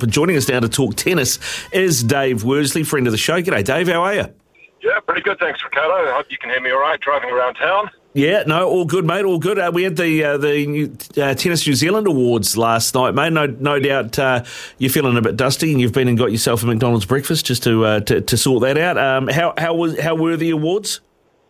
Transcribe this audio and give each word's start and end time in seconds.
For 0.00 0.06
joining 0.06 0.36
us 0.36 0.48
now 0.48 0.60
to 0.60 0.68
talk 0.68 0.94
tennis 0.94 1.40
is 1.72 2.04
Dave 2.04 2.44
Worsley, 2.44 2.84
friend 2.84 3.08
of 3.08 3.10
the 3.10 3.18
show. 3.18 3.42
G'day, 3.42 3.64
Dave. 3.64 3.88
How 3.88 4.04
are 4.04 4.14
you? 4.14 4.32
Yeah, 4.80 5.00
pretty 5.00 5.22
good. 5.22 5.40
Thanks, 5.40 5.58
Ricardo. 5.64 6.08
I 6.08 6.14
hope 6.14 6.26
you 6.30 6.38
can 6.38 6.50
hear 6.50 6.60
me 6.60 6.70
all 6.70 6.78
right 6.78 7.00
driving 7.00 7.30
around 7.30 7.54
town. 7.54 7.90
Yeah, 8.14 8.44
no, 8.46 8.68
all 8.68 8.84
good, 8.84 9.04
mate. 9.04 9.24
All 9.24 9.40
good. 9.40 9.58
Uh, 9.58 9.72
we 9.74 9.82
had 9.82 9.96
the 9.96 10.22
uh, 10.22 10.36
the 10.36 10.66
New, 10.68 10.96
uh, 11.20 11.34
Tennis 11.34 11.66
New 11.66 11.74
Zealand 11.74 12.06
Awards 12.06 12.56
last 12.56 12.94
night, 12.94 13.12
mate. 13.16 13.32
No, 13.32 13.46
no 13.46 13.80
doubt 13.80 14.16
uh, 14.20 14.44
you're 14.78 14.92
feeling 14.92 15.16
a 15.16 15.20
bit 15.20 15.36
dusty, 15.36 15.72
and 15.72 15.80
you've 15.80 15.94
been 15.94 16.06
and 16.06 16.16
got 16.16 16.30
yourself 16.30 16.62
a 16.62 16.66
McDonald's 16.66 17.04
breakfast 17.04 17.44
just 17.46 17.64
to 17.64 17.84
uh, 17.84 17.98
to, 18.02 18.20
to, 18.20 18.36
sort 18.36 18.60
that 18.60 18.78
out. 18.78 18.98
Um, 18.98 19.26
how 19.26 19.52
how 19.58 19.74
was 19.74 19.98
how 19.98 20.14
were 20.14 20.36
the 20.36 20.50
awards? 20.50 21.00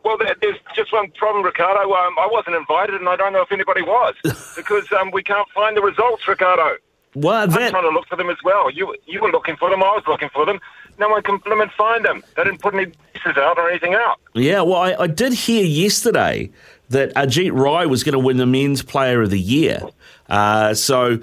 Well, 0.04 0.16
there's 0.16 0.56
just 0.74 0.90
one 0.94 1.10
problem, 1.18 1.44
Ricardo. 1.44 1.82
Um, 1.82 2.18
I 2.18 2.26
wasn't 2.32 2.56
invited, 2.56 2.94
and 2.94 3.10
I 3.10 3.16
don't 3.16 3.34
know 3.34 3.42
if 3.42 3.52
anybody 3.52 3.82
was 3.82 4.14
because 4.56 4.90
um, 4.98 5.10
we 5.10 5.22
can't 5.22 5.48
find 5.50 5.76
the 5.76 5.82
results, 5.82 6.26
Ricardo. 6.26 6.78
Well, 7.14 7.46
that... 7.46 7.60
I'm 7.60 7.70
trying 7.70 7.82
to 7.82 7.90
look 7.90 8.06
for 8.06 8.16
them 8.16 8.30
as 8.30 8.36
well. 8.44 8.70
You 8.70 8.94
you 9.06 9.20
were 9.20 9.30
looking 9.30 9.56
for 9.56 9.70
them. 9.70 9.82
I 9.82 9.88
was 9.88 10.04
looking 10.06 10.28
for 10.30 10.46
them. 10.46 10.60
No 10.98 11.08
one 11.08 11.22
can 11.22 11.40
and 11.46 11.70
find 11.72 12.04
them. 12.04 12.24
They 12.36 12.44
didn't 12.44 12.60
put 12.60 12.74
any 12.74 12.86
pieces 13.14 13.36
out 13.36 13.58
or 13.58 13.70
anything 13.70 13.94
out. 13.94 14.18
Yeah, 14.34 14.62
well, 14.62 14.78
I, 14.78 14.94
I 14.94 15.06
did 15.06 15.32
hear 15.32 15.64
yesterday 15.64 16.50
that 16.90 17.14
Ajit 17.14 17.52
Rai 17.52 17.86
was 17.86 18.02
going 18.02 18.14
to 18.14 18.18
win 18.18 18.36
the 18.36 18.46
Men's 18.46 18.82
Player 18.82 19.22
of 19.22 19.30
the 19.30 19.38
Year. 19.38 19.82
Uh, 20.28 20.74
so, 20.74 21.20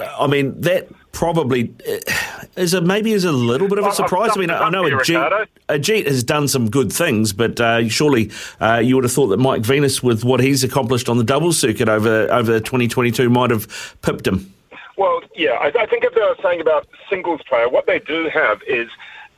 I 0.00 0.26
mean, 0.28 0.60
that 0.60 0.88
probably 1.12 1.74
uh, 1.88 2.44
is 2.56 2.74
a 2.74 2.80
maybe 2.80 3.12
is 3.12 3.24
a 3.24 3.32
little 3.32 3.68
bit 3.68 3.78
of 3.78 3.86
a 3.86 3.92
surprise. 3.92 4.30
I 4.34 4.38
mean, 4.38 4.50
I, 4.50 4.70
know 4.70 4.84
Ajit, 4.84 5.46
Ajit, 5.68 6.06
has 6.06 6.22
done 6.22 6.46
some 6.46 6.70
good 6.70 6.92
things, 6.92 7.32
but 7.32 7.60
uh, 7.60 7.88
surely 7.88 8.30
uh, 8.60 8.76
you 8.76 8.94
would 8.94 9.04
have 9.04 9.12
thought 9.12 9.28
that 9.28 9.38
Mike 9.38 9.62
Venus, 9.62 10.02
with 10.02 10.24
what 10.24 10.40
he's 10.40 10.62
accomplished 10.62 11.08
on 11.08 11.18
the 11.18 11.24
double 11.24 11.52
circuit 11.52 11.88
over 11.88 12.30
over 12.30 12.60
2022, 12.60 13.28
might 13.30 13.50
have 13.50 13.96
pipped 14.02 14.26
him. 14.26 14.52
Well, 14.98 15.22
yeah, 15.36 15.52
I, 15.52 15.66
I 15.68 15.86
think 15.86 16.02
if 16.02 16.12
they 16.14 16.20
were 16.20 16.36
saying 16.42 16.60
about 16.60 16.88
singles 17.08 17.40
player, 17.48 17.68
what 17.68 17.86
they 17.86 18.00
do 18.00 18.28
have 18.28 18.60
is 18.64 18.90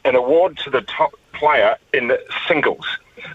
an 0.07 0.17
award 0.17 0.57
to 0.65 0.71
the 0.71 0.81
top 0.81 1.13
player 1.35 1.77
in 1.93 2.11
singles. 2.49 2.87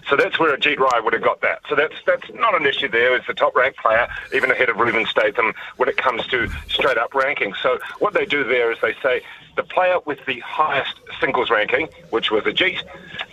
So 0.08 0.16
that's 0.16 0.36
where 0.40 0.54
Ajit 0.56 0.78
Rai 0.78 1.00
would 1.00 1.12
have 1.12 1.22
got 1.22 1.40
that. 1.42 1.60
So 1.68 1.76
that's 1.76 1.94
that's 2.04 2.28
not 2.34 2.60
an 2.60 2.66
issue 2.66 2.88
there. 2.88 3.14
It's 3.14 3.28
the 3.28 3.34
top 3.34 3.54
ranked 3.54 3.78
player, 3.78 4.08
even 4.34 4.50
ahead 4.50 4.68
of 4.68 4.76
Rubin 4.76 5.06
Statham 5.06 5.52
when 5.76 5.88
it 5.88 5.96
comes 5.96 6.26
to 6.26 6.50
straight 6.68 6.98
up 6.98 7.14
ranking. 7.14 7.54
So 7.62 7.78
what 8.00 8.12
they 8.12 8.26
do 8.26 8.42
there 8.42 8.72
is 8.72 8.78
they 8.82 8.94
say 9.00 9.22
the 9.54 9.62
player 9.62 9.98
with 10.04 10.18
the 10.26 10.40
highest 10.40 10.98
singles 11.20 11.48
ranking, 11.48 11.88
which 12.10 12.32
was 12.32 12.42
Ajit, 12.42 12.82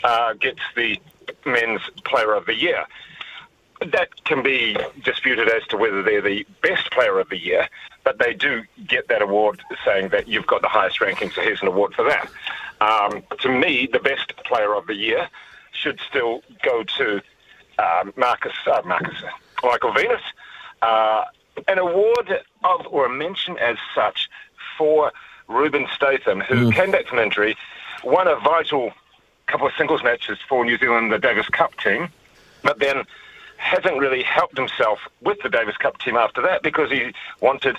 uh, 0.03 0.33
gets 0.33 0.61
the 0.75 1.00
men's 1.47 1.81
player 2.05 2.35
of 2.35 2.45
the 2.45 2.53
year. 2.53 2.85
That 3.92 4.23
can 4.23 4.44
be 4.44 4.78
disputed 5.03 5.50
as 5.50 5.66
to 5.67 5.78
whether 5.78 6.02
they're 6.02 6.22
the 6.22 6.45
best 6.62 6.92
player 6.92 7.20
of 7.20 7.30
the 7.30 7.38
year, 7.38 7.67
but 8.03 8.17
they 8.17 8.34
do 8.34 8.64
get 8.88 9.08
that 9.09 9.22
award 9.22 9.62
saying 9.86 10.09
that 10.09 10.28
you've 10.28 10.48
got 10.48 10.62
the 10.62 10.67
highest 10.67 11.02
ranking, 11.02 11.31
so 11.31 11.42
here's 11.42 11.62
an 11.62 11.67
award 11.67 11.94
for 11.94 12.03
that. 12.03 12.30
Um, 12.81 13.23
to 13.40 13.50
me, 13.50 13.88
the 13.92 14.00
best 14.00 14.36
player 14.45 14.73
of 14.75 14.88
the 14.88 14.95
year 14.95 15.30
should 15.72 16.00
still 16.08 16.42
go 16.62 16.84
to 16.84 17.22
uh, 17.78 18.06
Marcus, 18.16 18.53
uh, 18.67 18.81
Marcus, 18.86 19.16
Michael 19.64 19.94
Venus. 19.94 20.22
Uh, 20.81 21.23
an 21.68 21.80
award 21.80 22.42
of, 22.64 22.88
or 22.88 23.06
a 23.06 23.09
mention 23.09 23.58
as 23.58 23.78
such 23.95 24.30
for 24.78 25.12
Rubin 25.47 25.88
Statham, 25.94 26.42
who 26.42 26.70
mm. 26.70 26.73
came 26.73 26.92
back 26.92 27.08
from 27.08 27.20
injury, 27.20 27.58
won 28.03 28.28
a 28.28 28.36
vital 28.38 28.92
couple 29.47 29.68
of 29.68 29.73
singles 29.78 30.03
matches 30.03 30.38
for 30.47 30.66
New 30.66 30.78
Zealand, 30.78 31.12
the 31.12 31.20
Davis 31.20 31.47
Cup 31.50 31.78
team, 31.78 32.09
but 32.64 32.80
then 32.80 33.03
hasn't 33.64 33.97
really 33.97 34.23
helped 34.23 34.58
himself 34.58 35.00
with 35.22 35.39
the 35.42 35.50
Davis 35.50 35.78
Cup 35.78 35.97
team 36.00 36.17
after 36.17 36.42
that 36.42 36.61
because 36.64 36.92
he 36.92 37.14
wanted, 37.42 37.78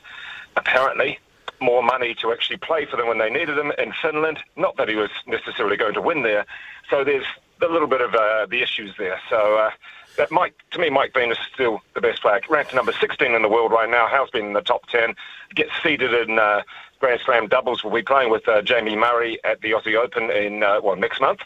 apparently, 0.56 1.18
more 1.60 1.82
money 1.82 2.14
to 2.14 2.32
actually 2.32 2.56
play 2.56 2.86
for 2.86 2.96
them 2.96 3.06
when 3.06 3.18
they 3.18 3.30
needed 3.30 3.56
him 3.58 3.72
in 3.78 3.92
Finland. 4.00 4.38
Not 4.56 4.77
that 4.77 4.88
he 4.88 4.96
was 4.96 5.10
necessarily 5.27 5.77
going 5.77 5.94
to 5.94 6.00
win 6.00 6.22
there. 6.22 6.46
So 6.90 7.05
there's 7.05 7.27
a 7.62 7.68
little 7.68 7.86
bit 7.86 8.00
of 8.00 8.14
uh, 8.14 8.46
the 8.46 8.62
issues 8.62 8.94
there. 8.98 9.20
So 9.28 9.56
uh, 9.56 9.70
that 10.16 10.30
Mike, 10.30 10.55
to 10.72 10.78
me, 10.78 10.90
Mike 10.90 11.12
Venus 11.14 11.39
is 11.39 11.46
still 11.52 11.80
the 11.95 12.01
best 12.01 12.22
player. 12.22 12.40
Ranked 12.48 12.74
number 12.74 12.92
16 12.92 13.33
in 13.33 13.42
the 13.42 13.48
world 13.48 13.72
right 13.72 13.89
now. 13.89 14.06
Has 14.06 14.30
been 14.30 14.46
in 14.46 14.52
the 14.55 14.62
top 14.62 14.86
10. 14.89 15.14
Gets 15.55 15.70
seeded 15.83 16.12
in 16.12 16.39
uh, 16.39 16.62
Grand 16.98 17.20
Slam 17.24 17.46
doubles. 17.46 17.84
We'll 17.84 17.95
be 17.95 18.02
playing 18.02 18.30
with 18.30 18.48
uh, 18.48 18.62
Jamie 18.62 18.96
Murray 18.96 19.39
at 19.45 19.61
the 19.61 19.72
Aussie 19.72 19.96
Open 19.96 20.30
in 20.30 20.62
uh, 20.62 20.80
well 20.83 20.96
next 20.96 21.20
month. 21.20 21.40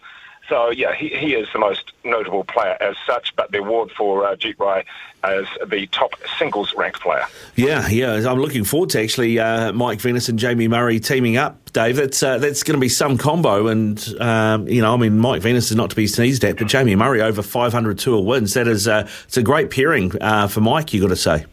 So 0.48 0.70
yeah, 0.70 0.94
he, 0.94 1.08
he 1.08 1.34
is 1.34 1.48
the 1.52 1.58
most 1.58 1.92
notable 2.04 2.44
player 2.44 2.76
as 2.80 2.96
such. 3.06 3.36
But 3.36 3.52
the 3.52 3.58
award 3.58 3.90
for 3.90 4.26
uh, 4.26 4.34
Jeet 4.36 4.58
Rai 4.58 4.84
as 5.22 5.46
the 5.66 5.86
top 5.88 6.14
singles 6.38 6.74
ranked 6.76 7.00
player. 7.00 7.26
Yeah, 7.56 7.86
yeah, 7.88 8.30
I'm 8.30 8.40
looking 8.40 8.64
forward 8.64 8.90
to 8.90 9.02
actually 9.02 9.38
uh, 9.38 9.72
Mike 9.72 10.00
Venus 10.00 10.28
and 10.28 10.38
Jamie 10.38 10.68
Murray 10.68 11.00
teaming 11.00 11.36
up. 11.36 11.72
Dave, 11.72 11.96
that's 11.96 12.22
uh, 12.22 12.38
that's 12.38 12.62
going 12.62 12.76
to 12.76 12.80
be 12.80 12.88
some 12.88 13.18
combo, 13.18 13.66
and 13.66 14.02
um, 14.20 14.66
you 14.68 14.80
know, 14.80 14.94
I 14.94 14.96
mean, 14.96 15.18
Mike 15.18 15.42
Venus 15.42 15.70
is 15.70 15.76
not 15.76 15.90
to 15.90 15.96
be 15.96 16.06
sneezed 16.06 16.44
at, 16.44 16.56
but 16.56 16.66
Jamie 16.66 16.96
Murray 16.96 17.20
over 17.20 17.42
500 17.42 17.98
tour 17.98 18.24
wins. 18.24 18.54
That 18.54 18.68
is, 18.68 18.88
uh, 18.88 19.08
it's 19.24 19.36
a 19.36 19.42
great 19.42 19.70
pairing 19.70 20.12
uh, 20.20 20.48
for 20.48 20.60
Mike. 20.60 20.94
You 20.94 21.02
got 21.02 21.08
to 21.08 21.16
say. 21.16 21.44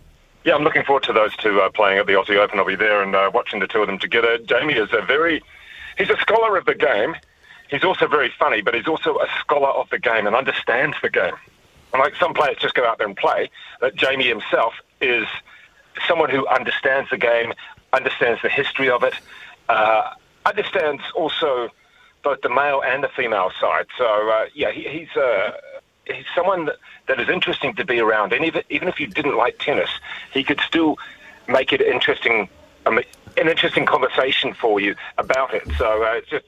Yeah, 0.46 0.54
I'm 0.54 0.64
looking 0.64 0.84
forward 0.84 1.04
to 1.04 1.14
those 1.14 1.36
two 1.38 1.60
uh, 1.60 1.70
playing 1.70 1.98
at 1.98 2.06
the 2.06 2.14
Aussie 2.14 2.38
Open. 2.38 2.60
I'll 2.60 2.66
be 2.66 2.76
there 2.76 3.02
and 3.02 3.16
uh, 3.16 3.32
watching 3.34 3.60
the 3.60 3.68
two 3.68 3.80
of 3.80 3.88
them 3.88 3.98
together. 3.98 4.38
Jamie 4.38 4.76
is 4.76 4.90
a 4.94 5.02
very, 5.02 5.44
he's 5.98 6.10
a 6.12 6.18
scholar 6.18 6.56
of 6.56 6.66
the 6.66 6.76
game 6.76 7.16
he's 7.70 7.84
also 7.84 8.08
very 8.08 8.32
funny, 8.38 8.62
but 8.62 8.74
he's 8.74 8.88
also 8.88 9.18
a 9.18 9.28
scholar 9.40 9.70
of 9.70 9.90
the 9.90 10.00
game 10.00 10.28
and 10.28 10.36
understands 10.36 10.98
the 11.02 11.10
game. 11.10 11.36
And 11.94 12.00
like 12.02 12.16
some 12.16 12.34
players 12.34 12.58
just 12.60 12.76
go 12.76 12.86
out 12.86 12.98
there 12.98 13.08
and 13.08 13.16
play, 13.16 13.50
that 13.82 13.96
Jamie 13.96 14.28
himself 14.28 14.74
is 15.02 15.28
someone 16.08 16.30
who 16.30 16.48
understands 16.48 17.10
the 17.10 17.18
game, 17.18 17.54
understands 17.94 18.42
the 18.42 18.50
history 18.50 18.90
of 18.90 19.04
it, 19.04 19.14
uh, 19.70 20.14
understands 20.46 21.02
also 21.16 21.70
both 22.24 22.42
the 22.42 22.50
male 22.50 22.82
and 22.86 23.04
the 23.04 23.10
female 23.10 23.52
side. 23.60 23.86
So 23.98 24.06
uh, 24.06 24.46
yeah, 24.54 24.72
he, 24.72 24.84
he's 24.84 25.16
uh, 25.16 25.52
he's 26.06 26.26
someone 26.36 26.66
that, 26.66 26.78
that 27.08 27.20
is 27.20 27.30
interesting 27.30 27.76
to 27.76 27.86
be 27.86 28.00
around. 28.00 28.34
And 28.34 28.44
even 28.46 28.64
even 28.70 28.88
if 28.88 29.00
you 29.00 29.08
didn't 29.08 29.38
like 29.38 29.58
tennis, 29.60 29.90
he 30.34 30.44
could 30.44 30.60
still 30.62 30.98
make 31.48 31.72
it 31.72 31.82
interesting, 31.82 32.50
um, 32.86 32.98
an 32.98 33.48
interesting 33.48 33.86
conversation 33.86 34.54
for 34.54 34.80
you 34.80 34.96
about 35.18 35.54
it. 35.54 35.64
So 35.78 36.04
uh, 36.04 36.14
it's 36.18 36.30
just 36.30 36.46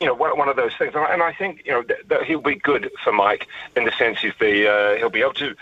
you 0.00 0.06
know, 0.06 0.14
one, 0.14 0.36
one 0.38 0.48
of 0.48 0.56
those 0.56 0.74
things. 0.76 0.92
And 0.94 1.22
I 1.22 1.32
think, 1.32 1.62
you 1.64 1.72
know, 1.72 1.82
that, 1.82 2.08
that 2.08 2.22
he'll 2.24 2.40
be 2.40 2.54
good 2.54 2.90
for 3.02 3.12
Mike 3.12 3.46
in 3.76 3.84
the 3.84 3.92
sense 3.92 4.20
he's 4.20 4.32
the, 4.38 4.70
uh, 4.70 4.96
he'll 4.96 5.10
be 5.10 5.20
able 5.20 5.34
to 5.34 5.54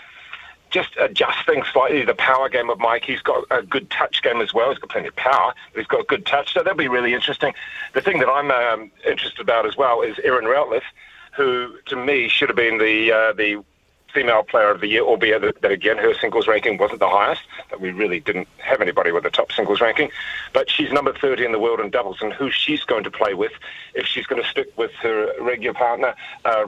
just 0.69 0.95
adjust 0.99 1.45
things 1.45 1.65
slightly. 1.71 2.03
The 2.03 2.13
power 2.13 2.49
game 2.49 2.69
of 2.69 2.79
Mike, 2.79 3.05
he's 3.05 3.21
got 3.21 3.45
a 3.51 3.61
good 3.61 3.89
touch 3.89 4.21
game 4.21 4.41
as 4.41 4.53
well. 4.53 4.69
He's 4.69 4.79
got 4.79 4.89
plenty 4.89 5.07
of 5.07 5.15
power, 5.15 5.53
but 5.73 5.79
he's 5.79 5.87
got 5.87 6.01
a 6.01 6.05
good 6.05 6.25
touch. 6.25 6.53
So 6.53 6.61
that'll 6.61 6.77
be 6.77 6.87
really 6.87 7.13
interesting. 7.13 7.53
The 7.93 8.01
thing 8.01 8.19
that 8.19 8.29
I'm 8.29 8.51
um, 8.51 8.91
interested 9.05 9.41
about 9.41 9.65
as 9.65 9.77
well 9.77 10.01
is 10.01 10.17
Erin 10.23 10.45
Routliffe, 10.45 10.81
who 11.35 11.77
to 11.85 11.95
me 11.95 12.27
should 12.27 12.49
have 12.49 12.55
been 12.55 12.77
the 12.77 13.11
uh, 13.11 13.33
the 13.33 13.63
female 14.17 14.41
player 14.41 14.71
of 14.71 14.81
the 14.81 14.87
year, 14.87 15.03
albeit 15.03 15.41
that, 15.41 15.61
that, 15.61 15.71
again 15.71 15.97
her 15.97 16.11
singles 16.15 16.47
ranking 16.47 16.75
wasn't 16.77 16.99
the 16.99 17.07
highest. 17.07 17.41
That 17.69 17.79
we 17.79 17.91
really 17.91 18.19
didn't 18.19 18.47
have 18.57 18.81
anybody 18.81 19.11
with 19.11 19.25
a 19.25 19.29
top 19.29 19.51
singles 19.51 19.79
ranking. 19.79 20.09
But 20.53 20.71
she's 20.71 20.91
number 20.91 21.13
30 21.13 21.45
in 21.45 21.51
the 21.51 21.59
world 21.59 21.79
in 21.79 21.91
doubles, 21.91 22.17
and 22.21 22.33
who 22.33 22.49
she's 22.49 22.83
going 22.83 23.03
to 23.03 23.11
play 23.11 23.35
with, 23.35 23.51
if 23.93 24.07
she's 24.07 24.25
going 24.25 24.41
to 24.41 24.47
stick 24.47 24.75
with 24.75 24.91
her 25.03 25.31
regular 25.39 25.75
partner, 25.75 26.15
uh, 26.45 26.65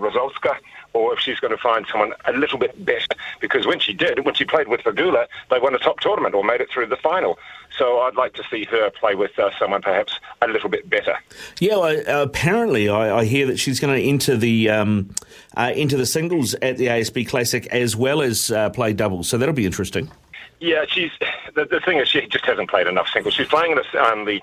or 0.94 1.14
if 1.14 1.20
she's 1.20 1.40
going 1.40 1.56
to 1.56 1.62
find 1.62 1.86
someone 1.92 2.14
a 2.26 2.34
little 2.34 2.58
bit 2.58 2.84
better. 2.84 3.08
Because 3.40 3.68
when 3.68 3.80
she 3.80 3.94
did, 3.94 4.26
when 4.26 4.34
she 4.34 4.46
played 4.46 4.68
with 4.68 4.82
Pegula, 4.82 5.28
they 5.50 5.60
won 5.60 5.76
a 5.76 5.80
top 5.80 6.00
tournament 6.00 6.34
or 6.36 6.44
made 6.44 6.62
it 6.62 6.70
through 6.72 6.88
the 6.88 6.98
final. 6.98 7.38
So 7.78 8.00
I'd 8.00 8.16
like 8.16 8.34
to 8.34 8.44
see 8.50 8.66
her 8.66 8.90
play 8.90 9.16
with 9.16 9.38
uh, 9.38 9.52
someone 9.60 9.82
perhaps 9.82 10.20
a 10.42 10.48
little 10.48 10.70
bit 10.70 10.90
better. 10.90 11.18
Yeah, 11.60 11.78
well, 11.78 12.04
uh, 12.08 12.24
apparently 12.24 12.90
I, 12.90 13.20
I, 13.20 13.26
hear 13.26 13.46
that 13.48 13.60
she's 13.60 13.80
going 13.80 13.96
to 13.96 14.02
enter 14.02 14.36
the 14.36 14.70
um, 14.70 15.14
uh, 15.56 15.72
into 15.76 15.96
the 15.96 16.06
singles 16.06 16.56
at 16.56 16.78
the 16.78 16.88
ASB 16.88 17.28
Classic 17.28 17.68
as 17.68 17.96
well 17.96 18.22
as 18.22 18.52
uh, 18.52 18.70
play 18.72 18.94
doubles. 18.94 19.30
So 19.30 19.38
that'll 19.38 19.54
be 19.54 19.66
interesting. 19.66 20.10
Yeah, 20.60 20.86
she's 20.88 21.12
the, 21.56 21.66
the 21.66 21.80
thing 21.80 22.00
is 22.00 22.10
she 22.10 22.26
just 22.28 22.46
hasn't 22.46 22.70
played 22.70 22.88
enough 22.88 23.08
singles. 23.14 23.34
She's 23.36 23.48
playing 23.48 23.72
in 23.72 23.78
the, 23.78 24.04
um, 24.04 24.26
the 24.26 24.42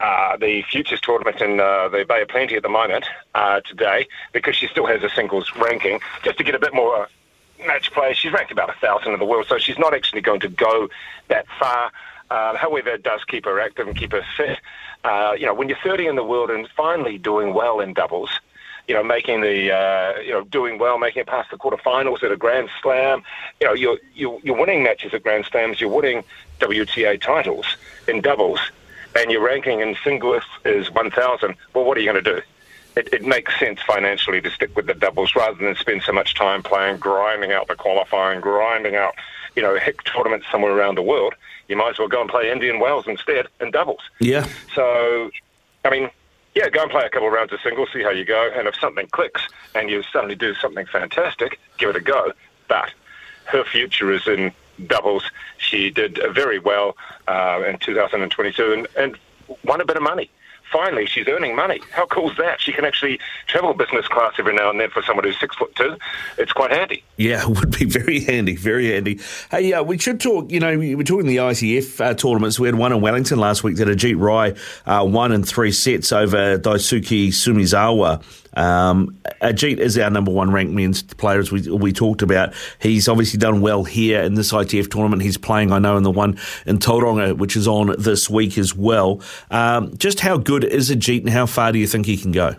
uh, 0.00 0.36
the 0.36 0.62
futures 0.62 1.00
tournament 1.00 1.40
in 1.40 1.60
uh, 1.60 1.88
the 1.88 2.04
Bay 2.08 2.22
of 2.22 2.28
Plenty 2.28 2.56
at 2.56 2.62
the 2.62 2.68
moment 2.68 3.04
uh, 3.34 3.60
today 3.60 4.08
because 4.32 4.56
she 4.56 4.66
still 4.66 4.86
has 4.86 5.02
a 5.02 5.10
singles 5.10 5.50
ranking 5.56 6.00
just 6.22 6.38
to 6.38 6.44
get 6.44 6.54
a 6.54 6.58
bit 6.58 6.74
more 6.74 7.08
match 7.66 7.92
play. 7.92 8.14
She's 8.14 8.32
ranked 8.32 8.50
about 8.50 8.70
a 8.70 8.78
thousand 8.80 9.12
in 9.12 9.18
the 9.18 9.26
world, 9.26 9.46
so 9.46 9.58
she's 9.58 9.78
not 9.78 9.94
actually 9.94 10.22
going 10.22 10.40
to 10.40 10.48
go 10.48 10.88
that 11.28 11.46
far. 11.58 11.92
Uh, 12.30 12.56
however, 12.56 12.90
it 12.90 13.02
does 13.02 13.22
keep 13.24 13.44
her 13.44 13.60
active 13.60 13.88
and 13.88 13.96
keep 13.96 14.12
her 14.12 14.24
fit. 14.36 14.58
Uh, 15.04 15.34
you 15.38 15.44
know, 15.44 15.52
when 15.54 15.68
you're 15.68 15.78
30 15.82 16.06
in 16.06 16.16
the 16.16 16.24
world 16.24 16.50
and 16.50 16.68
finally 16.76 17.18
doing 17.18 17.52
well 17.52 17.80
in 17.80 17.92
doubles, 17.92 18.30
you 18.88 18.94
know, 18.94 19.02
making 19.02 19.40
the, 19.42 19.72
uh, 19.72 20.18
you 20.20 20.30
know, 20.30 20.44
doing 20.44 20.78
well, 20.78 20.98
making 20.98 21.20
it 21.20 21.26
past 21.26 21.50
the 21.50 21.56
quarterfinals 21.56 22.22
at 22.22 22.32
a 22.32 22.36
Grand 22.36 22.68
Slam. 22.82 23.22
You 23.60 23.68
know, 23.68 23.74
you're, 23.74 23.98
you're, 24.14 24.40
you're 24.42 24.56
winning 24.56 24.82
matches 24.82 25.12
at 25.12 25.22
Grand 25.22 25.44
Slams, 25.44 25.80
you're 25.80 25.90
winning 25.90 26.24
WTA 26.60 27.20
titles 27.20 27.66
in 28.08 28.20
doubles 28.20 28.60
and 29.14 29.30
your 29.30 29.42
ranking 29.42 29.80
in 29.80 29.96
singles 30.02 30.42
is 30.64 30.90
1,000, 30.90 31.54
well, 31.74 31.84
what 31.84 31.96
are 31.96 32.00
you 32.00 32.10
going 32.10 32.22
to 32.22 32.34
do? 32.36 32.42
It, 32.96 33.12
it, 33.12 33.22
makes 33.22 33.58
sense 33.58 33.80
financially 33.82 34.40
to 34.40 34.50
stick 34.50 34.74
with 34.74 34.86
the 34.86 34.94
doubles 34.94 35.36
rather 35.36 35.56
than 35.56 35.76
spend 35.76 36.02
so 36.02 36.12
much 36.12 36.34
time 36.34 36.62
playing, 36.62 36.98
grinding 36.98 37.52
out 37.52 37.68
the 37.68 37.76
qualifying, 37.76 38.40
grinding 38.40 38.96
out, 38.96 39.14
you 39.54 39.62
know, 39.62 39.78
heck 39.78 40.02
tournaments 40.04 40.46
somewhere 40.50 40.72
around 40.72 40.96
the 40.96 41.02
world. 41.02 41.34
You 41.68 41.76
might 41.76 41.90
as 41.90 41.98
well 42.00 42.08
go 42.08 42.20
and 42.20 42.28
play 42.28 42.50
Indian 42.50 42.80
Wells 42.80 43.06
instead 43.06 43.46
in 43.60 43.70
doubles. 43.70 44.00
Yeah. 44.18 44.48
So, 44.74 45.30
I 45.84 45.90
mean, 45.90 46.10
yeah, 46.54 46.68
go 46.68 46.82
and 46.82 46.90
play 46.90 47.04
a 47.04 47.10
couple 47.10 47.28
of 47.28 47.32
rounds 47.32 47.52
of 47.52 47.60
singles, 47.60 47.90
see 47.92 48.02
how 48.02 48.10
you 48.10 48.24
go, 48.24 48.50
and 48.56 48.66
if 48.66 48.74
something 48.80 49.06
clicks 49.12 49.42
and 49.74 49.88
you 49.88 50.02
suddenly 50.12 50.34
do 50.34 50.54
something 50.54 50.86
fantastic, 50.86 51.60
give 51.78 51.90
it 51.90 51.96
a 51.96 52.00
go. 52.00 52.32
But 52.66 52.90
her 53.46 53.64
future 53.64 54.10
is 54.10 54.26
in 54.26 54.52
doubles. 54.86 55.24
She 55.58 55.90
did 55.90 56.18
very 56.32 56.58
well 56.58 56.96
uh, 57.28 57.62
in 57.66 57.78
2022 57.78 58.72
and, 58.72 58.86
and 58.96 59.18
won 59.64 59.80
a 59.80 59.84
bit 59.84 59.96
of 59.96 60.02
money 60.02 60.30
finally 60.70 61.06
she's 61.06 61.26
earning 61.28 61.56
money. 61.56 61.80
How 61.90 62.06
cool 62.06 62.30
is 62.30 62.36
that? 62.38 62.60
She 62.60 62.72
can 62.72 62.84
actually 62.84 63.18
travel 63.46 63.74
business 63.74 64.06
class 64.08 64.34
every 64.38 64.54
now 64.54 64.70
and 64.70 64.80
then 64.80 64.90
for 64.90 65.02
someone 65.02 65.24
who's 65.24 65.38
six 65.38 65.56
foot 65.56 65.74
two. 65.74 65.96
It's 66.38 66.52
quite 66.52 66.70
handy. 66.70 67.02
Yeah, 67.16 67.42
it 67.48 67.48
would 67.48 67.76
be 67.76 67.84
very 67.84 68.20
handy, 68.20 68.56
very 68.56 68.92
handy. 68.92 69.20
Hey, 69.50 69.72
uh, 69.72 69.82
we 69.82 69.98
should 69.98 70.20
talk, 70.20 70.50
you 70.50 70.60
know, 70.60 70.78
we 70.78 70.94
were 70.94 71.04
talking 71.04 71.26
the 71.26 71.36
ITF 71.36 72.00
uh, 72.00 72.14
tournaments. 72.14 72.58
We 72.58 72.68
had 72.68 72.76
one 72.76 72.92
in 72.92 73.00
Wellington 73.00 73.38
last 73.38 73.64
week 73.64 73.76
that 73.76 73.88
Ajit 73.88 74.18
Rai 74.18 74.54
uh, 74.86 75.04
won 75.04 75.32
in 75.32 75.42
three 75.42 75.72
sets 75.72 76.12
over 76.12 76.58
Daisuke 76.58 77.28
Sumizawa. 77.28 78.22
Um, 78.54 79.18
Ajit 79.42 79.78
is 79.78 79.96
our 79.98 80.10
number 80.10 80.30
one 80.30 80.50
ranked 80.50 80.72
men's 80.72 81.02
player, 81.02 81.38
as 81.38 81.52
we, 81.52 81.70
we 81.70 81.92
talked 81.92 82.22
about. 82.22 82.52
He's 82.80 83.08
obviously 83.08 83.38
done 83.38 83.60
well 83.60 83.84
here 83.84 84.20
in 84.22 84.34
this 84.34 84.52
ITF 84.52 84.90
tournament. 84.90 85.22
He's 85.22 85.38
playing, 85.38 85.72
I 85.72 85.78
know, 85.78 85.96
in 85.96 86.02
the 86.02 86.10
one 86.10 86.38
in 86.66 86.78
Tauranga, 86.78 87.36
which 87.36 87.56
is 87.56 87.68
on 87.68 87.94
this 87.98 88.28
week 88.28 88.58
as 88.58 88.74
well. 88.74 89.20
Um, 89.50 89.96
just 89.96 90.20
how 90.20 90.36
good 90.36 90.64
is 90.64 90.90
Ajit 90.90 91.20
and 91.20 91.30
how 91.30 91.46
far 91.46 91.72
do 91.72 91.78
you 91.78 91.86
think 91.86 92.06
he 92.06 92.16
can 92.16 92.32
go? 92.32 92.54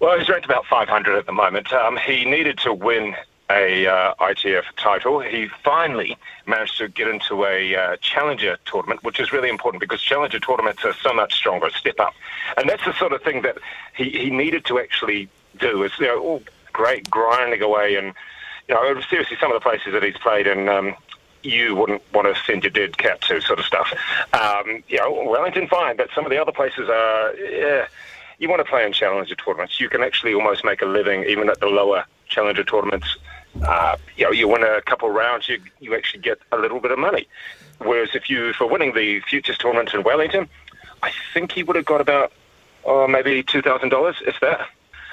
Well, 0.00 0.18
he's 0.18 0.28
ranked 0.28 0.46
about 0.46 0.64
500 0.66 1.16
at 1.16 1.26
the 1.26 1.32
moment. 1.32 1.72
Um, 1.72 1.98
he 1.98 2.24
needed 2.24 2.58
to 2.58 2.72
win 2.72 3.14
a 3.50 3.86
uh, 3.86 4.14
ITF 4.20 4.64
title. 4.76 5.20
He 5.20 5.48
finally 5.64 6.16
managed 6.46 6.78
to 6.78 6.88
get 6.88 7.08
into 7.08 7.44
a 7.44 7.74
uh, 7.74 7.96
challenger 8.00 8.56
tournament, 8.64 9.02
which 9.02 9.18
is 9.18 9.32
really 9.32 9.48
important 9.48 9.80
because 9.80 10.00
challenger 10.00 10.38
tournaments 10.38 10.84
are 10.84 10.94
so 10.94 11.12
much 11.12 11.34
stronger, 11.34 11.68
step 11.70 11.98
up. 11.98 12.14
And 12.56 12.70
that's 12.70 12.84
the 12.84 12.94
sort 12.94 13.12
of 13.12 13.22
thing 13.22 13.42
that 13.42 13.58
he, 13.96 14.10
he 14.10 14.30
needed 14.30 14.64
to 14.66 14.78
actually 14.78 15.28
do. 15.58 15.82
Is 15.82 15.92
you 15.98 16.06
know, 16.06 16.20
all 16.20 16.42
great 16.72 17.10
grinding 17.10 17.60
away, 17.60 17.96
and 17.96 18.14
you 18.68 18.74
know, 18.74 19.00
seriously, 19.10 19.36
some 19.40 19.52
of 19.52 19.60
the 19.60 19.68
places 19.68 19.92
that 19.92 20.02
he's 20.02 20.18
played 20.18 20.46
in. 20.46 20.68
Um, 20.68 20.94
you 21.42 21.74
wouldn't 21.74 22.02
want 22.12 22.28
to 22.28 22.38
send 22.42 22.64
your 22.64 22.70
dead 22.70 22.98
cat 22.98 23.18
to, 23.22 23.40
sort 23.40 23.58
of 23.58 23.64
stuff. 23.64 23.90
Um, 24.34 24.84
you 24.88 24.98
know, 24.98 25.24
Wellington, 25.26 25.68
fine, 25.68 25.96
but 25.96 26.10
some 26.14 26.26
of 26.26 26.30
the 26.30 26.36
other 26.36 26.52
places 26.52 26.86
are, 26.90 27.34
yeah, 27.34 27.86
you 28.38 28.46
want 28.46 28.60
to 28.60 28.70
play 28.70 28.84
in 28.84 28.92
challenger 28.92 29.34
tournaments. 29.36 29.80
You 29.80 29.88
can 29.88 30.02
actually 30.02 30.34
almost 30.34 30.66
make 30.66 30.82
a 30.82 30.84
living 30.84 31.24
even 31.24 31.48
at 31.48 31.58
the 31.60 31.68
lower 31.68 32.04
challenger 32.28 32.62
tournaments 32.62 33.16
uh, 33.66 33.96
you 34.16 34.24
know, 34.24 34.30
you 34.30 34.48
win 34.48 34.62
a 34.62 34.80
couple 34.82 35.10
rounds, 35.10 35.48
you 35.48 35.60
you 35.80 35.94
actually 35.94 36.20
get 36.20 36.38
a 36.52 36.56
little 36.56 36.80
bit 36.80 36.90
of 36.90 36.98
money. 36.98 37.26
Whereas 37.78 38.10
if 38.14 38.28
you 38.28 38.52
for 38.52 38.66
winning 38.66 38.94
the 38.94 39.20
futures 39.20 39.58
tournament 39.58 39.94
in 39.94 40.02
Wellington, 40.02 40.48
I 41.02 41.12
think 41.32 41.52
he 41.52 41.62
would 41.62 41.76
have 41.76 41.84
got 41.84 42.00
about 42.00 42.32
oh, 42.84 43.06
maybe 43.06 43.42
two 43.42 43.62
thousand 43.62 43.90
dollars, 43.90 44.16
if 44.26 44.38
that. 44.40 44.68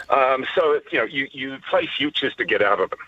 Um, 0.09 0.45
so 0.55 0.79
you 0.91 0.99
know, 0.99 1.05
you 1.05 1.27
you 1.31 1.57
play 1.69 1.87
futures 1.87 2.35
to 2.35 2.45
get 2.45 2.61
out 2.61 2.79
of 2.79 2.89
them. 2.89 2.99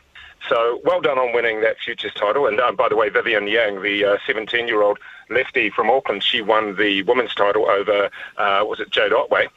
So 0.47 0.81
well 0.85 1.01
done 1.01 1.17
on 1.17 1.33
winning 1.33 1.61
that 1.61 1.79
futures 1.79 2.13
title. 2.13 2.47
And 2.47 2.59
uh, 2.59 2.71
by 2.71 2.87
the 2.89 2.95
way, 2.95 3.09
Vivian 3.09 3.47
Yang, 3.47 3.81
the 3.81 4.17
17 4.25 4.63
uh, 4.63 4.67
year 4.67 4.81
old 4.81 4.97
lefty 5.29 5.69
from 5.69 5.89
Auckland, 5.89 6.23
she 6.23 6.41
won 6.41 6.75
the 6.75 7.03
women's 7.03 7.35
title 7.35 7.69
over 7.69 8.09
uh, 8.37 8.63
was 8.63 8.79
it 8.79 8.89
Jade 8.89 9.13
Otway. 9.13 9.47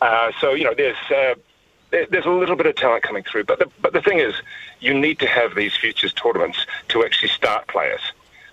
Uh, 0.00 0.32
so 0.40 0.52
you 0.52 0.64
know, 0.64 0.74
there's 0.74 0.96
uh, 1.10 1.34
there's 1.90 2.26
a 2.26 2.30
little 2.30 2.56
bit 2.56 2.66
of 2.66 2.74
talent 2.74 3.02
coming 3.02 3.22
through. 3.22 3.44
But 3.44 3.58
the, 3.58 3.70
but 3.80 3.92
the 3.92 4.02
thing 4.02 4.18
is, 4.18 4.34
you 4.80 4.94
need 4.94 5.18
to 5.20 5.26
have 5.26 5.54
these 5.54 5.76
futures 5.76 6.12
tournaments 6.12 6.66
to 6.88 7.04
actually 7.04 7.28
start 7.28 7.66
players. 7.68 8.00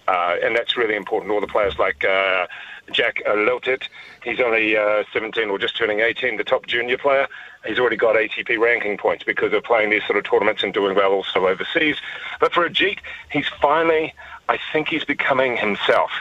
Uh, 0.08 0.36
and 0.44 0.56
that's 0.56 0.76
really 0.78 0.96
important. 0.96 1.32
All 1.32 1.42
the 1.42 1.48
players 1.48 1.78
like 1.80 2.04
uh, 2.04 2.48
Jack 2.92 3.22
Loutit, 3.26 3.84
he's 4.24 4.40
only 4.40 4.76
uh, 4.76 5.04
17 5.14 5.50
or 5.50 5.58
just 5.58 5.78
turning 5.78 6.00
18, 6.00 6.38
the 6.38 6.44
top 6.44 6.66
junior 6.68 6.98
player. 6.98 7.28
He's 7.66 7.80
already 7.80 7.98
got 7.98 8.16
ATP 8.16 8.60
ranking 8.60 8.98
points 8.98 9.24
because 9.24 9.54
of 9.54 9.64
playing 9.64 9.92
these 9.92 10.04
sort 10.06 10.18
of 10.18 10.24
tournaments 10.24 10.64
and 10.64 10.74
doing 10.74 10.96
well 10.96 11.12
also 11.12 11.48
overseas. 11.48 11.98
But 12.40 12.54
for 12.54 12.68
Ajit, 12.68 13.00
he's 13.32 13.48
finally, 13.62 14.14
I 14.50 14.58
think 14.74 14.90
he's 14.90 15.06
becoming 15.06 15.56
himself. 15.58 16.12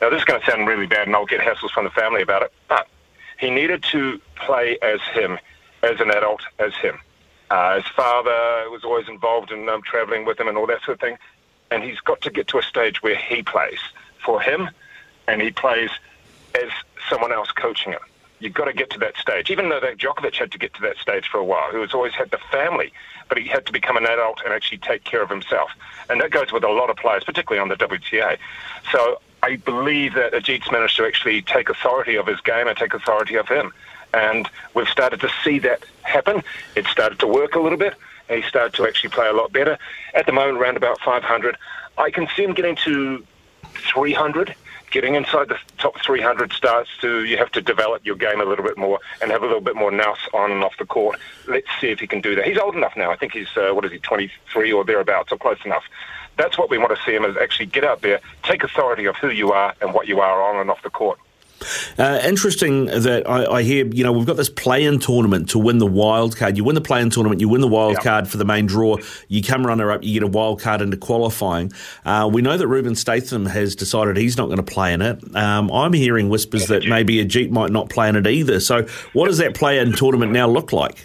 Now, 0.00 0.10
this 0.10 0.18
is 0.18 0.24
going 0.24 0.40
to 0.40 0.50
sound 0.50 0.68
really 0.68 0.86
bad, 0.86 1.06
and 1.06 1.16
I'll 1.16 1.24
get 1.24 1.40
hassles 1.40 1.70
from 1.70 1.84
the 1.84 1.90
family 1.90 2.20
about 2.20 2.42
it, 2.42 2.52
but 2.68 2.86
he 3.38 3.50
needed 3.50 3.82
to 3.84 4.20
play 4.36 4.78
as 4.82 5.00
him 5.12 5.38
as 5.84 6.00
an 6.00 6.10
adult 6.10 6.42
as 6.58 6.74
him. 6.74 6.98
Uh, 7.50 7.76
his 7.76 7.86
father 7.94 8.70
was 8.70 8.84
always 8.84 9.08
involved 9.08 9.52
in 9.52 9.68
um, 9.68 9.82
travelling 9.82 10.24
with 10.24 10.40
him 10.40 10.48
and 10.48 10.56
all 10.56 10.66
that 10.66 10.82
sort 10.82 10.96
of 10.96 11.00
thing. 11.00 11.16
And 11.70 11.82
he's 11.82 12.00
got 12.00 12.20
to 12.22 12.30
get 12.30 12.48
to 12.48 12.58
a 12.58 12.62
stage 12.62 13.02
where 13.02 13.16
he 13.16 13.42
plays 13.42 13.78
for 14.24 14.40
him 14.40 14.70
and 15.28 15.42
he 15.42 15.50
plays 15.50 15.90
as 16.54 16.70
someone 17.08 17.32
else 17.32 17.50
coaching 17.50 17.92
him. 17.92 18.00
You've 18.40 18.54
got 18.54 18.64
to 18.64 18.72
get 18.72 18.90
to 18.90 18.98
that 18.98 19.16
stage. 19.16 19.50
Even 19.50 19.68
though 19.68 19.80
that 19.80 19.98
Djokovic 19.98 20.34
had 20.34 20.52
to 20.52 20.58
get 20.58 20.74
to 20.74 20.82
that 20.82 20.96
stage 20.98 21.28
for 21.28 21.38
a 21.38 21.44
while, 21.44 21.70
who 21.70 21.80
has 21.80 21.94
always 21.94 22.12
had 22.12 22.30
the 22.30 22.38
family, 22.50 22.92
but 23.28 23.38
he 23.38 23.46
had 23.46 23.64
to 23.66 23.72
become 23.72 23.96
an 23.96 24.04
adult 24.04 24.42
and 24.44 24.52
actually 24.52 24.78
take 24.78 25.04
care 25.04 25.22
of 25.22 25.30
himself. 25.30 25.70
And 26.10 26.20
that 26.20 26.30
goes 26.30 26.52
with 26.52 26.64
a 26.64 26.68
lot 26.68 26.90
of 26.90 26.96
players, 26.96 27.24
particularly 27.24 27.60
on 27.60 27.68
the 27.68 27.76
WTA. 27.76 28.38
So 28.92 29.20
I 29.42 29.56
believe 29.56 30.14
that 30.14 30.32
Ajit's 30.32 30.70
managed 30.70 30.96
to 30.96 31.06
actually 31.06 31.42
take 31.42 31.68
authority 31.68 32.16
of 32.16 32.26
his 32.26 32.40
game 32.40 32.66
and 32.66 32.76
take 32.76 32.92
authority 32.92 33.36
of 33.36 33.48
him. 33.48 33.72
And 34.14 34.48
we've 34.74 34.88
started 34.88 35.20
to 35.20 35.30
see 35.42 35.58
that 35.60 35.84
happen. 36.02 36.42
It 36.76 36.86
started 36.86 37.18
to 37.18 37.26
work 37.26 37.56
a 37.56 37.60
little 37.60 37.78
bit, 37.78 37.94
he 38.28 38.42
started 38.42 38.72
to 38.74 38.86
actually 38.86 39.10
play 39.10 39.28
a 39.28 39.32
lot 39.32 39.52
better. 39.52 39.76
At 40.14 40.26
the 40.26 40.32
moment, 40.32 40.58
around 40.58 40.76
about 40.76 41.00
500. 41.00 41.56
I 41.98 42.10
can 42.10 42.28
see 42.36 42.44
him 42.44 42.54
getting 42.54 42.76
to 42.84 43.24
300. 43.92 44.54
Getting 44.90 45.16
inside 45.16 45.48
the 45.48 45.58
top 45.78 46.00
300 46.00 46.52
starts 46.52 46.88
to, 47.00 47.24
you 47.24 47.36
have 47.36 47.50
to 47.52 47.60
develop 47.60 48.06
your 48.06 48.14
game 48.14 48.40
a 48.40 48.44
little 48.44 48.64
bit 48.64 48.78
more 48.78 49.00
and 49.20 49.32
have 49.32 49.42
a 49.42 49.46
little 49.46 49.60
bit 49.60 49.74
more 49.74 49.90
nous 49.90 50.18
on 50.32 50.52
and 50.52 50.62
off 50.62 50.74
the 50.78 50.86
court. 50.86 51.18
Let's 51.48 51.66
see 51.80 51.88
if 51.88 51.98
he 51.98 52.06
can 52.06 52.20
do 52.20 52.36
that. 52.36 52.46
He's 52.46 52.58
old 52.58 52.76
enough 52.76 52.96
now. 52.96 53.10
I 53.10 53.16
think 53.16 53.32
he's, 53.32 53.48
uh, 53.56 53.72
what 53.72 53.84
is 53.84 53.90
he, 53.90 53.98
23 53.98 54.72
or 54.72 54.84
thereabouts, 54.84 55.32
or 55.32 55.38
close 55.38 55.58
enough. 55.64 55.82
That's 56.36 56.56
what 56.56 56.70
we 56.70 56.78
want 56.78 56.96
to 56.96 57.02
see 57.04 57.12
him 57.12 57.24
is 57.24 57.36
actually 57.36 57.66
get 57.66 57.82
out 57.82 58.02
there, 58.02 58.20
take 58.44 58.62
authority 58.62 59.06
of 59.06 59.16
who 59.16 59.30
you 59.30 59.50
are 59.50 59.74
and 59.80 59.92
what 59.92 60.06
you 60.06 60.20
are 60.20 60.42
on 60.42 60.60
and 60.60 60.70
off 60.70 60.82
the 60.82 60.90
court. 60.90 61.18
Uh, 61.98 62.20
interesting 62.24 62.86
that 62.86 63.28
I, 63.28 63.56
I, 63.56 63.62
hear, 63.62 63.86
you 63.86 64.04
know, 64.04 64.12
we've 64.12 64.26
got 64.26 64.36
this 64.36 64.48
play-in 64.48 64.98
tournament 64.98 65.48
to 65.50 65.58
win 65.58 65.78
the 65.78 65.86
wild 65.86 66.36
card. 66.36 66.56
You 66.56 66.64
win 66.64 66.74
the 66.74 66.80
play-in 66.80 67.10
tournament, 67.10 67.40
you 67.40 67.48
win 67.48 67.60
the 67.60 67.68
wild 67.68 67.94
yep. 67.94 68.02
card 68.02 68.28
for 68.28 68.36
the 68.36 68.44
main 68.44 68.66
draw. 68.66 68.96
You 69.28 69.42
come 69.42 69.66
runner-up, 69.66 70.02
you 70.02 70.14
get 70.14 70.22
a 70.22 70.26
wild 70.26 70.60
card 70.60 70.80
into 70.80 70.96
qualifying. 70.96 71.72
Uh, 72.04 72.28
we 72.32 72.42
know 72.42 72.56
that 72.56 72.66
Rubin 72.66 72.94
Statham 72.94 73.46
has 73.46 73.74
decided 73.76 74.16
he's 74.16 74.36
not 74.36 74.46
going 74.46 74.56
to 74.56 74.62
play 74.62 74.92
in 74.92 75.02
it. 75.02 75.36
Um, 75.36 75.70
I'm 75.70 75.92
hearing 75.92 76.28
whispers 76.28 76.66
that 76.66 76.86
maybe 76.86 77.24
Ajit 77.24 77.50
might 77.50 77.70
not 77.70 77.88
play 77.90 78.08
in 78.08 78.16
it 78.16 78.26
either. 78.26 78.60
So, 78.60 78.86
what 79.12 79.28
does 79.28 79.38
that 79.38 79.54
play-in 79.54 79.92
tournament 79.92 80.32
now 80.32 80.48
look 80.48 80.72
like? 80.72 81.04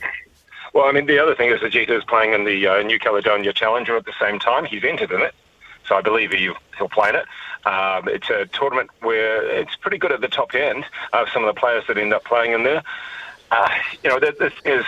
Well, 0.73 0.85
I 0.85 0.91
mean, 0.91 1.07
the 1.07 1.19
other 1.19 1.35
thing 1.35 1.49
is 1.49 1.59
Ajit 1.61 1.89
is 1.89 2.03
playing 2.05 2.33
in 2.33 2.45
the 2.45 2.67
uh, 2.67 2.81
New 2.83 2.99
Caledonia 2.99 3.53
Challenger 3.53 3.97
at 3.97 4.05
the 4.05 4.13
same 4.19 4.39
time. 4.39 4.65
He's 4.65 4.83
entered 4.83 5.11
in 5.11 5.21
it, 5.21 5.33
so 5.89 5.95
I 5.95 6.01
believe 6.01 6.31
he, 6.31 6.53
he'll 6.77 6.87
play 6.87 7.09
in 7.09 7.15
it. 7.15 7.25
Um, 7.65 8.07
it's 8.07 8.29
a 8.29 8.45
tournament 8.45 8.89
where 9.01 9.43
it's 9.43 9.75
pretty 9.75 9.97
good 9.97 10.13
at 10.13 10.21
the 10.21 10.29
top 10.29 10.55
end 10.55 10.85
of 11.11 11.27
some 11.33 11.43
of 11.43 11.53
the 11.53 11.59
players 11.59 11.83
that 11.87 11.97
end 11.97 12.13
up 12.13 12.23
playing 12.23 12.53
in 12.53 12.63
there. 12.63 12.83
Uh, 13.51 13.69
you 14.03 14.09
know, 14.09 14.19
this 14.19 14.53
is 14.63 14.85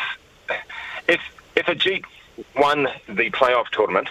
if 1.08 1.20
if 1.56 1.66
Ajit 1.66 2.06
won 2.56 2.88
the 3.08 3.30
playoff 3.32 3.68
tournament, 3.70 4.08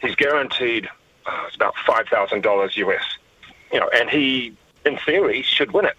he's 0.00 0.14
guaranteed 0.16 0.88
oh, 1.26 1.44
it's 1.46 1.56
about 1.56 1.74
five 1.86 2.08
thousand 2.08 2.42
dollars 2.42 2.76
US. 2.76 3.04
You 3.72 3.80
know, 3.80 3.88
and 3.94 4.10
he, 4.10 4.54
in 4.84 4.98
theory, 4.98 5.40
should 5.42 5.72
win 5.72 5.86
it, 5.86 5.96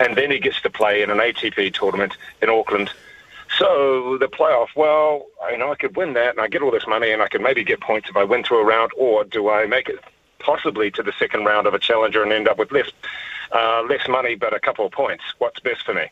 and 0.00 0.16
then 0.16 0.30
he 0.30 0.40
gets 0.40 0.60
to 0.62 0.70
play 0.70 1.02
in 1.02 1.10
an 1.10 1.18
ATP 1.18 1.74
tournament 1.74 2.16
in 2.40 2.48
Auckland. 2.48 2.90
So 3.62 4.18
the 4.18 4.26
playoff, 4.26 4.70
well, 4.74 5.26
you 5.52 5.56
know, 5.56 5.70
I 5.70 5.76
could 5.76 5.94
win 5.94 6.14
that, 6.14 6.30
and 6.30 6.40
I 6.40 6.48
get 6.48 6.62
all 6.62 6.72
this 6.72 6.88
money, 6.88 7.12
and 7.12 7.22
I 7.22 7.28
could 7.28 7.40
maybe 7.40 7.62
get 7.62 7.80
points 7.80 8.10
if 8.10 8.16
I 8.16 8.24
win 8.24 8.42
through 8.42 8.58
a 8.58 8.64
round, 8.64 8.90
or 8.98 9.22
do 9.22 9.50
I 9.50 9.66
make 9.66 9.88
it 9.88 10.00
possibly 10.40 10.90
to 10.90 11.00
the 11.00 11.12
second 11.16 11.44
round 11.44 11.68
of 11.68 11.72
a 11.72 11.78
challenger 11.78 12.24
and 12.24 12.32
end 12.32 12.48
up 12.48 12.58
with 12.58 12.72
less, 12.72 12.90
uh, 13.52 13.84
less 13.88 14.08
money 14.08 14.34
but 14.34 14.52
a 14.52 14.58
couple 14.58 14.84
of 14.84 14.90
points. 14.90 15.22
What's 15.38 15.60
best 15.60 15.84
for 15.84 15.94
me? 15.94 16.06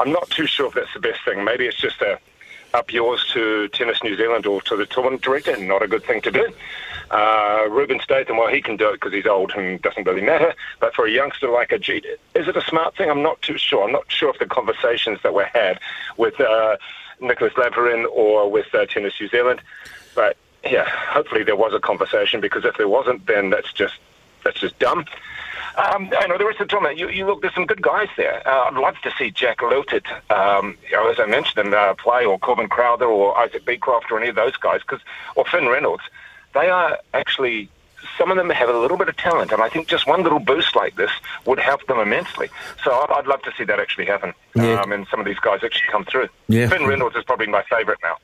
I'm 0.00 0.10
not 0.10 0.28
too 0.30 0.48
sure 0.48 0.66
if 0.66 0.74
that's 0.74 0.92
the 0.92 0.98
best 0.98 1.20
thing. 1.24 1.44
Maybe 1.44 1.66
it's 1.66 1.80
just 1.80 2.00
a 2.00 2.18
up 2.74 2.92
yours 2.92 3.24
to 3.32 3.68
Tennis 3.68 4.02
New 4.02 4.16
Zealand 4.16 4.46
or 4.46 4.60
to 4.62 4.76
the 4.76 4.86
tournament 4.86 5.22
director, 5.22 5.56
not 5.56 5.82
a 5.82 5.88
good 5.88 6.04
thing 6.04 6.20
to 6.22 6.30
do. 6.30 6.52
Uh, 7.10 7.66
Rubin 7.70 8.00
Statham, 8.00 8.36
well, 8.36 8.48
he 8.48 8.60
can 8.60 8.76
do 8.76 8.90
it 8.90 8.94
because 8.94 9.12
he's 9.12 9.26
old 9.26 9.52
and 9.52 9.80
doesn't 9.80 10.06
really 10.06 10.20
matter. 10.20 10.54
But 10.78 10.94
for 10.94 11.06
a 11.06 11.10
youngster 11.10 11.48
like 11.48 11.70
Ajit, 11.70 12.04
is 12.34 12.48
it 12.48 12.56
a 12.56 12.62
smart 12.62 12.96
thing? 12.96 13.10
I'm 13.10 13.22
not 13.22 13.40
too 13.40 13.56
sure. 13.56 13.84
I'm 13.84 13.92
not 13.92 14.10
sure 14.10 14.30
if 14.30 14.38
the 14.38 14.46
conversations 14.46 15.18
that 15.22 15.32
were 15.32 15.44
had 15.44 15.80
with 16.16 16.38
uh, 16.40 16.76
Nicolas 17.20 17.54
Lamperin 17.54 18.06
or 18.12 18.50
with 18.50 18.74
uh, 18.74 18.84
Tennis 18.86 19.14
New 19.20 19.28
Zealand, 19.28 19.60
but 20.14 20.36
yeah, 20.64 20.88
hopefully 20.88 21.44
there 21.44 21.56
was 21.56 21.72
a 21.72 21.80
conversation 21.80 22.40
because 22.40 22.64
if 22.64 22.76
there 22.76 22.88
wasn't, 22.88 23.26
then 23.26 23.50
that's 23.50 23.72
just 23.72 23.94
that's 24.44 24.60
just 24.60 24.78
dumb. 24.78 25.04
Um, 25.76 26.10
I 26.18 26.26
know 26.26 26.36
the 26.38 26.44
rest 26.46 26.60
of 26.60 26.66
the 26.66 26.72
tournament, 26.72 26.98
you, 26.98 27.08
you 27.08 27.24
look, 27.24 27.40
there's 27.40 27.54
some 27.54 27.66
good 27.66 27.80
guys 27.82 28.08
there. 28.16 28.42
Uh, 28.46 28.64
I'd 28.64 28.74
love 28.74 28.96
to 29.04 29.12
see 29.16 29.30
Jack 29.30 29.58
Loutit, 29.58 30.06
um, 30.30 30.76
you 30.90 30.96
know, 30.96 31.08
as 31.08 31.20
I 31.20 31.26
mentioned, 31.26 31.72
uh, 31.72 31.94
play, 31.94 32.24
or 32.24 32.36
Corbin 32.38 32.68
Crowther, 32.68 33.04
or 33.06 33.38
Isaac 33.38 33.64
Becroft, 33.64 34.10
or 34.10 34.18
any 34.18 34.28
of 34.28 34.34
those 34.34 34.56
guys, 34.56 34.80
because 34.80 35.00
or 35.36 35.44
Finn 35.44 35.66
Reynolds. 35.68 36.02
They 36.54 36.68
are 36.68 36.98
actually 37.14 37.68
some 38.16 38.30
of 38.30 38.36
them 38.36 38.48
have 38.50 38.68
a 38.68 38.78
little 38.78 38.96
bit 38.96 39.08
of 39.08 39.16
talent, 39.16 39.52
and 39.52 39.60
I 39.62 39.68
think 39.68 39.86
just 39.88 40.06
one 40.06 40.22
little 40.22 40.38
boost 40.40 40.74
like 40.74 40.96
this 40.96 41.10
would 41.46 41.58
help 41.58 41.86
them 41.86 41.98
immensely. 41.98 42.48
So 42.82 42.92
I'd, 42.92 43.10
I'd 43.10 43.26
love 43.26 43.42
to 43.42 43.52
see 43.56 43.64
that 43.64 43.78
actually 43.78 44.06
happen, 44.06 44.34
Yeah. 44.54 44.80
um, 44.80 44.90
and 44.92 45.06
some 45.10 45.20
of 45.20 45.26
these 45.26 45.38
guys 45.38 45.60
actually 45.62 45.88
come 45.90 46.04
through. 46.04 46.28
Yeah. 46.48 46.68
Finn 46.68 46.86
Reynolds 46.86 47.14
is 47.16 47.24
probably 47.24 47.46
my 47.48 47.62
favourite 47.64 47.98
now. 48.02 48.16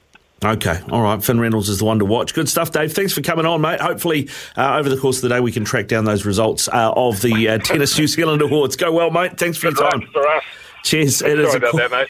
Okay, 0.44 0.78
all 0.90 1.00
right. 1.00 1.24
Finn 1.24 1.40
Reynolds 1.40 1.68
is 1.70 1.78
the 1.78 1.84
one 1.86 1.98
to 2.00 2.04
watch. 2.04 2.34
Good 2.34 2.48
stuff, 2.50 2.70
Dave. 2.70 2.92
Thanks 2.92 3.12
for 3.14 3.22
coming 3.22 3.46
on, 3.46 3.60
mate. 3.62 3.80
Hopefully, 3.80 4.28
uh, 4.56 4.76
over 4.76 4.88
the 4.90 4.96
course 4.98 5.16
of 5.16 5.22
the 5.22 5.28
day, 5.30 5.40
we 5.40 5.50
can 5.52 5.64
track 5.64 5.88
down 5.88 6.04
those 6.04 6.26
results 6.26 6.68
uh, 6.68 6.92
of 6.94 7.22
the 7.22 7.48
uh, 7.48 7.58
Tennis 7.58 7.98
New 7.98 8.06
Zealand 8.06 8.42
Awards. 8.42 8.76
Go 8.76 8.92
well, 8.92 9.10
mate. 9.10 9.38
Thanks 9.38 9.56
for 9.56 9.66
your 9.68 9.74
Good 9.74 9.84
luck 9.84 9.92
time. 9.92 10.08
for. 10.12 10.40
Cheers. 10.82 11.16
Sorry 11.16 11.32
It 11.32 11.38
is 11.38 11.54
a 11.54 11.58
that. 11.60 11.70